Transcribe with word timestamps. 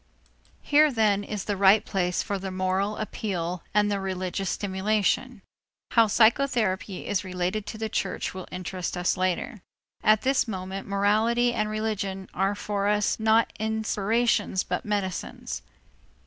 Here 0.63 0.91
then 0.91 1.23
is 1.23 1.43
the 1.43 1.55
right 1.55 1.85
place 1.85 2.23
for 2.23 2.39
the 2.39 2.49
moral 2.49 2.97
appeal 2.97 3.61
and 3.71 3.91
the 3.91 3.99
religious 3.99 4.49
stimulation. 4.49 5.43
How 5.91 6.07
psychotherapy 6.07 7.05
is 7.05 7.23
related 7.23 7.67
to 7.67 7.77
the 7.77 7.87
church 7.87 8.33
will 8.33 8.47
interest 8.51 8.97
us 8.97 9.15
later. 9.15 9.61
At 10.03 10.23
this 10.23 10.47
moment 10.47 10.87
morality 10.87 11.53
and 11.53 11.69
religion 11.69 12.29
are 12.33 12.55
for 12.55 12.87
us 12.87 13.19
not 13.19 13.53
inspirations 13.59 14.63
but 14.63 14.85
medicines. 14.85 15.61